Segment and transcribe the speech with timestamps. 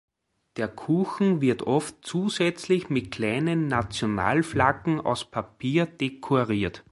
[0.57, 6.79] Der Kuchen wird oft zusätzlich mit kleinen Nationalflaggen aus Papier dekoriert.